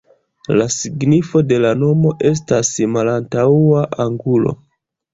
La 0.59 0.65
signifo 0.75 1.43
de 1.51 1.59
la 1.67 1.75
nomo 1.83 2.15
estas 2.33 2.75
"malantaŭa 2.97 3.89
angulo". 4.11 4.61